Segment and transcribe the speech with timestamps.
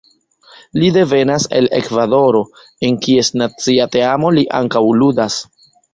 [0.83, 2.41] Li devenas el Ekvadoro,
[2.89, 5.37] en kies nacia teamo li ankaŭ ludas.